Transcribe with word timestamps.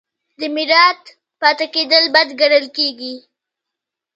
د 0.39 0.41
میرات 0.55 1.01
پاتې 1.39 1.65
کیدل 1.75 2.03
بد 2.15 2.29
ګڼل 2.39 2.65
کیږي. 2.77 3.15